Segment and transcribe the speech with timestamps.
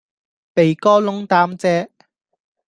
[0.55, 1.87] 鼻哥窿擔遮